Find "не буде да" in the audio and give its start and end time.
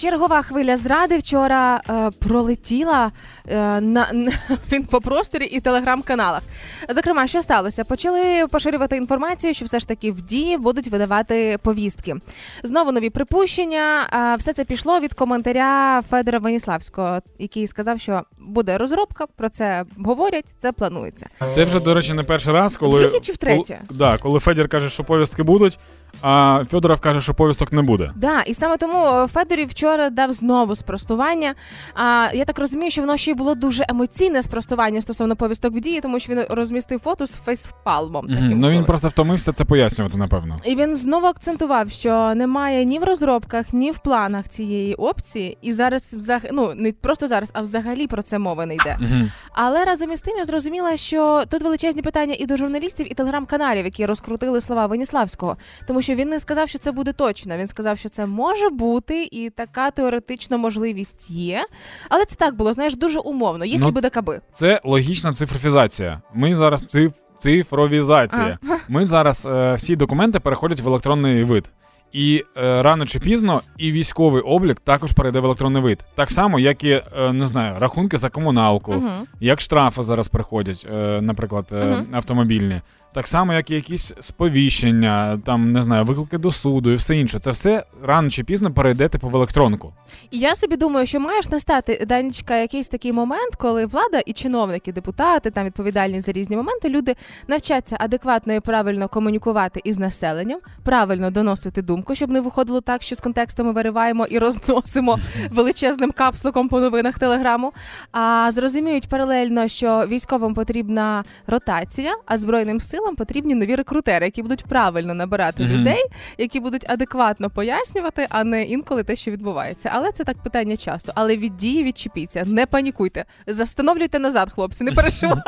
27.72-28.40